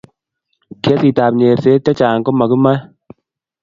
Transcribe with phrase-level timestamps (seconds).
[0.83, 2.81] kesit ab nyerset che chang komakimaet